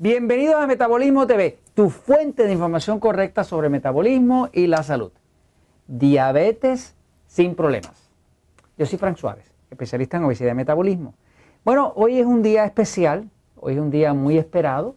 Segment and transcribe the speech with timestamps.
[0.00, 5.10] Bienvenidos a Metabolismo TV, tu fuente de información correcta sobre metabolismo y la salud.
[5.88, 6.94] Diabetes
[7.26, 8.08] sin problemas.
[8.76, 11.14] Yo soy Frank Suárez, especialista en obesidad y metabolismo.
[11.64, 14.94] Bueno, hoy es un día especial, hoy es un día muy esperado.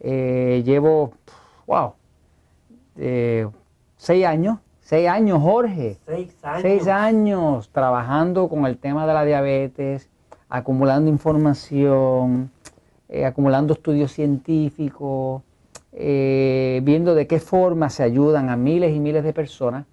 [0.00, 1.14] Eh, llevo,
[1.66, 1.94] wow,
[2.98, 3.48] eh,
[3.96, 5.96] seis años, seis años, Jorge.
[6.04, 6.60] Seis años.
[6.60, 10.10] Seis años trabajando con el tema de la diabetes,
[10.50, 12.50] acumulando información,
[13.08, 15.42] eh, acumulando estudios científicos,
[15.92, 19.86] eh, viendo de qué forma se ayudan a miles y miles de personas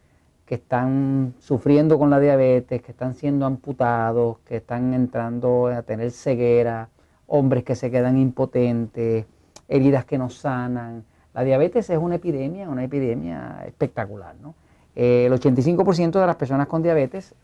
[0.48, 6.10] que están sufriendo con la diabetes, que están siendo amputados, que están entrando a tener
[6.10, 6.90] ceguera,
[7.28, 9.26] hombres que se quedan impotentes,
[9.68, 11.06] heridas que no sanan.
[11.36, 14.36] La diabetes es una epidemia, una epidemia espectacular.
[14.42, 14.56] ¿no?
[14.96, 17.36] Eh, el 85% de las personas con diabetes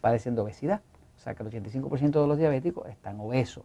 [0.00, 0.80] padecen de obesidad,
[1.16, 3.64] o sea que el 85% de los diabéticos están obesos.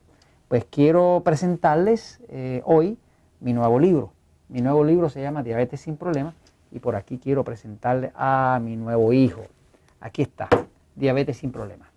[0.51, 2.97] Pues quiero presentarles eh, hoy
[3.39, 4.11] mi nuevo libro.
[4.49, 6.33] Mi nuevo libro se llama Diabetes sin Problemas
[6.73, 9.43] y por aquí quiero presentarle a mi nuevo hijo.
[10.01, 10.49] Aquí está,
[10.97, 11.87] Diabetes sin Problemas.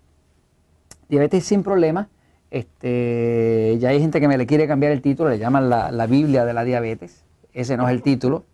[1.09, 2.07] Diabetes sin Problemas,
[2.49, 6.45] este, ya hay gente que me le quiere cambiar el título, le llaman la, Biblia
[6.45, 7.25] de la diabetes.
[7.51, 8.45] Ese no es el título,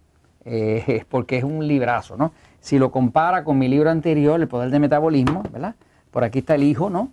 [0.46, 2.32] eh, porque es un librazo, ¿no?
[2.60, 5.76] Si lo compara con mi libro anterior, El Poder del Metabolismo, ¿verdad?
[6.10, 7.12] Por aquí está el hijo, ¿no?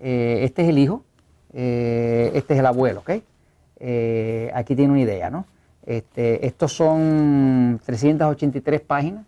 [0.00, 1.04] Eh, este es el hijo,
[1.54, 3.10] eh, este es el abuelo, ¿ok?
[3.78, 5.46] Eh, aquí tiene una idea, ¿no?
[5.86, 9.24] Este, estos son 383 páginas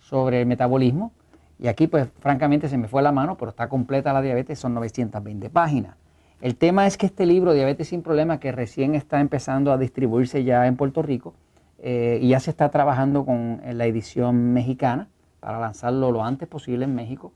[0.00, 1.12] sobre el metabolismo
[1.60, 4.74] y aquí pues francamente se me fue la mano, pero está completa la diabetes, son
[4.74, 5.94] 920 páginas.
[6.40, 10.44] El tema es que este libro, Diabetes sin Problemas, que recién está empezando a distribuirse
[10.44, 11.34] ya en Puerto Rico
[11.80, 15.08] eh, y ya se está trabajando con la edición mexicana
[15.40, 17.32] para lanzarlo lo antes posible en México,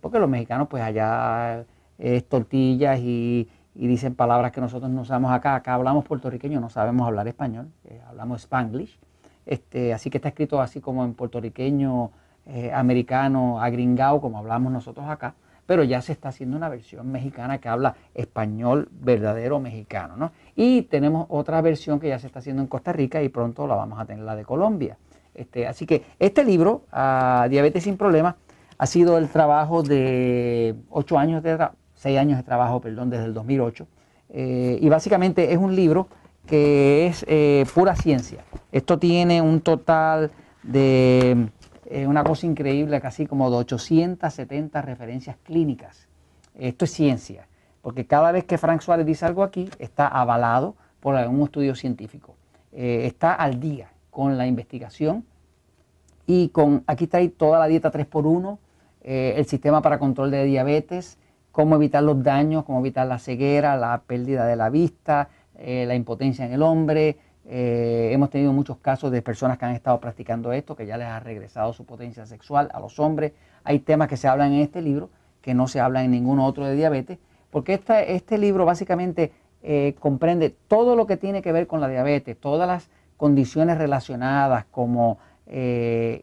[0.00, 1.64] porque los mexicanos pues allá
[2.02, 5.54] es tortillas y, dicen palabras que nosotros no usamos acá.
[5.54, 8.98] Acá hablamos puertorriqueño, no sabemos hablar español, eh, hablamos spanglish.
[9.46, 12.10] Este, así que está escrito así como en puertorriqueño,
[12.46, 15.34] eh, americano, agringao, como hablamos nosotros acá.
[15.64, 20.16] Pero ya se está haciendo una versión mexicana que habla español verdadero mexicano.
[20.16, 20.32] ¿no?
[20.56, 23.76] Y tenemos otra versión que ya se está haciendo en Costa Rica y pronto la
[23.76, 24.98] vamos a tener la de Colombia.
[25.34, 28.34] Este, así que este libro, ah, Diabetes sin Problemas,
[28.76, 31.68] ha sido el trabajo de ocho años de,
[32.02, 33.86] seis años de trabajo, perdón, desde el 2008.
[34.30, 36.08] Eh, y básicamente es un libro
[36.46, 38.44] que es eh, pura ciencia.
[38.72, 40.32] Esto tiene un total
[40.64, 41.48] de
[41.86, 46.08] eh, una cosa increíble, casi como de 870 referencias clínicas.
[46.58, 47.46] Esto es ciencia,
[47.82, 52.34] porque cada vez que Frank Suárez dice algo aquí, está avalado por algún estudio científico.
[52.72, 55.24] está al día con la investigación
[56.26, 58.58] y con, aquí está toda la dieta 3x1,
[59.02, 61.18] el sistema para control de diabetes,
[61.52, 65.94] cómo evitar los daños, cómo evitar la ceguera, la pérdida de la vista, eh, la
[65.94, 67.18] impotencia en el hombre.
[67.44, 71.06] Eh, hemos tenido muchos casos de personas que han estado practicando esto, que ya les
[71.06, 73.32] ha regresado su potencia sexual a los hombres.
[73.64, 75.10] Hay temas que se hablan en este libro
[75.42, 77.18] que no se hablan en ningún otro de diabetes,
[77.50, 82.38] porque este libro básicamente eh, comprende todo lo que tiene que ver con la diabetes,
[82.38, 85.18] todas las condiciones relacionadas como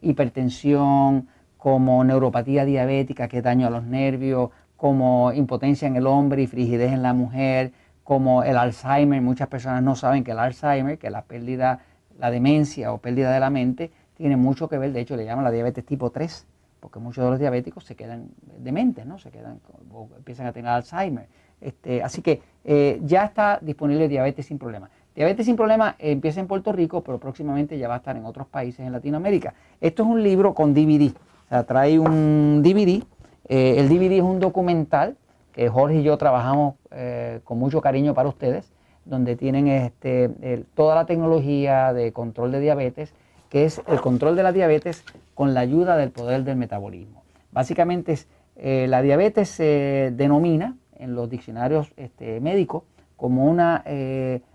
[0.01, 6.47] hipertensión, como neuropatía diabética, que daño a los nervios, como impotencia en el hombre y
[6.47, 9.21] frigidez en la mujer, como el Alzheimer.
[9.21, 11.81] Muchas personas no saben que el Alzheimer, que la pérdida,
[12.17, 15.43] la demencia o pérdida de la mente, tiene mucho que ver, de hecho le llaman
[15.43, 16.47] la diabetes tipo 3,
[16.79, 19.19] porque muchos de los diabéticos se quedan dementes, ¿no?
[19.19, 19.59] Se quedan,
[19.91, 21.27] o empiezan a tener Alzheimer.
[21.59, 24.89] Este, así que eh, ya está disponible diabetes sin problema.
[25.13, 28.47] Diabetes sin problema empieza en Puerto Rico, pero próximamente ya va a estar en otros
[28.47, 29.53] países en Latinoamérica.
[29.81, 33.03] Esto es un libro con DVD, o sea, trae un DVD
[33.49, 35.17] eh, el DVD es un documental
[35.53, 38.71] que Jorge y yo trabajamos eh, con mucho cariño para ustedes,
[39.05, 40.29] donde tienen este,
[40.75, 43.15] toda la tecnología de control de diabetes,
[43.49, 45.03] que es el control de la diabetes
[45.33, 47.23] con la ayuda del poder del metabolismo.
[47.51, 48.19] Básicamente
[48.55, 52.83] eh, la diabetes se denomina en los diccionarios este, médicos
[53.17, 53.83] como una,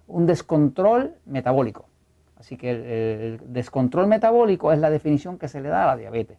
[0.07, 1.87] un descontrol metabólico.
[2.39, 6.39] Así que el descontrol metabólico es la definición que se le da a la diabetes.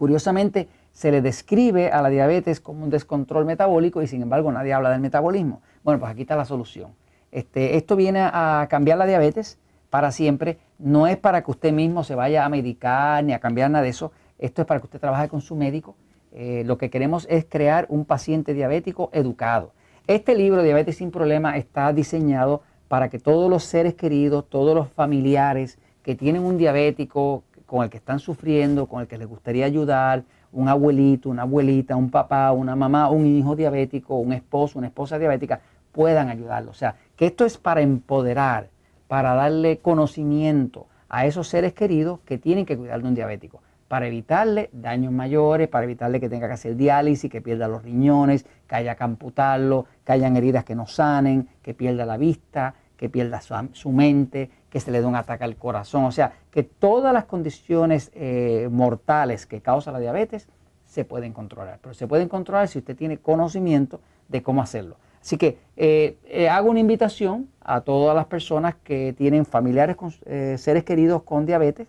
[0.00, 4.72] Curiosamente, se le describe a la diabetes como un descontrol metabólico y sin embargo nadie
[4.72, 5.62] habla del metabolismo.
[5.82, 6.92] Bueno, pues aquí está la solución.
[7.32, 9.58] Este, esto viene a cambiar la diabetes
[9.88, 10.58] para siempre.
[10.78, 13.90] No es para que usted mismo se vaya a medicar ni a cambiar nada de
[13.90, 14.12] eso.
[14.38, 15.96] Esto es para que usted trabaje con su médico.
[16.32, 19.72] Eh, lo que queremos es crear un paciente diabético educado.
[20.06, 24.88] Este libro, Diabetes sin Problema, está diseñado para que todos los seres queridos, todos los
[24.88, 29.66] familiares que tienen un diabético con el que están sufriendo, con el que les gustaría
[29.66, 34.88] ayudar, un abuelito, una abuelita, un papá, una mamá, un hijo diabético, un esposo, una
[34.88, 35.60] esposa diabética,
[35.92, 36.76] puedan ayudarlos.
[36.76, 38.68] O sea, que esto es para empoderar,
[39.08, 44.06] para darle conocimiento a esos seres queridos que tienen que cuidar de un diabético, para
[44.06, 48.76] evitarle daños mayores, para evitarle que tenga que hacer diálisis, que pierda los riñones, que
[48.76, 53.40] haya que amputarlo, que hayan heridas que no sanen, que pierda la vista, que pierda
[53.72, 56.04] su, mente, que se le dé un ataque al corazón.
[56.04, 60.48] O sea, que todas las condiciones eh, mortales que causa la diabetes
[60.86, 61.78] se pueden controlar.
[61.82, 64.96] Pero se pueden controlar si usted tiene conocimiento de cómo hacerlo.
[65.20, 70.12] Así que eh, eh, hago una invitación a todas las personas que tienen familiares, con,
[70.12, 71.88] seres queridos con diabetes,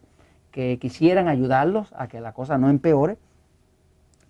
[0.52, 3.18] que quisieran ayudarlos a que la cosa no empeore,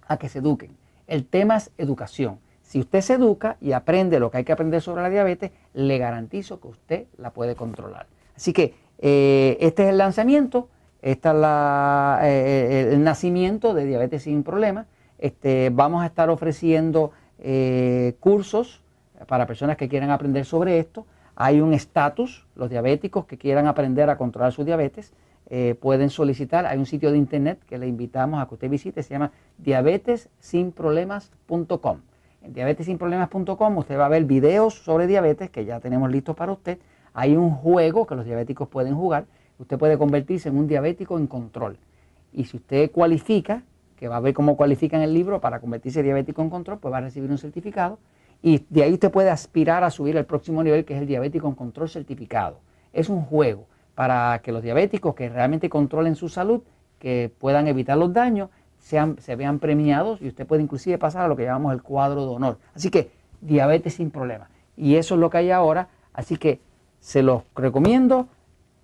[0.07, 0.77] a que se eduquen.
[1.07, 2.39] El tema es educación.
[2.61, 5.97] Si usted se educa y aprende lo que hay que aprender sobre la diabetes, le
[5.97, 8.05] garantizo que usted la puede controlar.
[8.41, 10.67] Así que este es el lanzamiento,
[11.03, 14.87] este es la, el nacimiento de Diabetes sin Problemas.
[15.19, 17.11] Este, vamos a estar ofreciendo
[18.19, 18.81] cursos
[19.27, 21.05] para personas que quieran aprender sobre esto.
[21.35, 25.13] Hay un estatus, los diabéticos que quieran aprender a controlar su diabetes
[25.53, 29.03] eh, pueden solicitar, hay un sitio de internet que le invitamos a que usted visite,
[29.03, 31.97] se llama diabetesinproblemas.com.
[32.41, 36.77] En diabetesinproblemas.com usted va a ver videos sobre diabetes que ya tenemos listos para usted.
[37.13, 39.25] Hay un juego que los diabéticos pueden jugar.
[39.59, 41.77] Usted puede convertirse en un diabético en control.
[42.33, 43.63] Y si usted cualifica,
[43.97, 46.79] que va a ver cómo cualifica en el libro para convertirse en diabético en control,
[46.79, 47.99] pues va a recibir un certificado
[48.41, 51.47] y de ahí usted puede aspirar a subir al próximo nivel, que es el diabético
[51.47, 52.59] en control certificado.
[52.91, 56.61] Es un juego para que los diabéticos que realmente controlen su salud,
[56.97, 58.49] que puedan evitar los daños,
[58.79, 62.25] sean, se vean premiados y usted puede inclusive pasar a lo que llamamos el cuadro
[62.25, 62.57] de honor.
[62.73, 63.11] Así que
[63.41, 64.49] diabetes sin problema.
[64.75, 65.89] Y eso es lo que hay ahora.
[66.13, 66.59] Así que
[67.01, 68.27] se los recomiendo,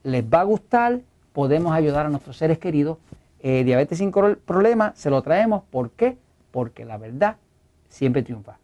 [0.03, 0.99] les va a gustar,
[1.31, 2.97] podemos ayudar a nuestros seres queridos.
[3.39, 5.63] Eh, diabetes sin problema se lo traemos.
[5.71, 6.17] ¿Por qué?
[6.51, 7.37] Porque la verdad
[7.87, 8.57] siempre triunfa.